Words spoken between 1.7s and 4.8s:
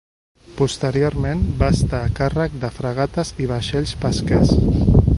estar a càrrec de fragates i vaixells pesquers.